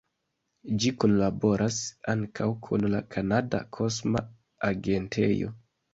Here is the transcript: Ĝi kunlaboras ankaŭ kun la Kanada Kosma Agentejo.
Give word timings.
Ĝi 0.83 0.91
kunlaboras 1.03 1.77
ankaŭ 2.15 2.47
kun 2.69 2.89
la 2.95 3.03
Kanada 3.17 3.61
Kosma 3.79 4.25
Agentejo. 4.71 5.53